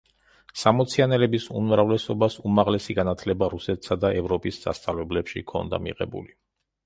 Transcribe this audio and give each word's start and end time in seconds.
სამოციანელების 0.59 1.43
უმრავლესობას 1.59 2.37
უმაღლესი 2.51 2.95
განათლება 3.01 3.51
რუსეთსა 3.55 3.99
და 4.05 4.13
ევროპის 4.23 4.59
სასწავლებლებში 4.63 5.45
ჰქონდა 5.47 5.81
მიღებული. 5.89 6.35